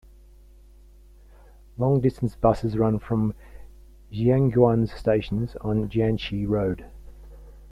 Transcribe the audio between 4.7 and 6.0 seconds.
stations on